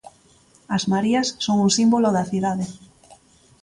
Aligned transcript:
As 0.75 0.83
Marías 0.91 1.27
son 1.45 1.57
un 1.65 1.69
símbolo 1.77 2.09
da 2.15 2.23
cidade. 2.31 2.65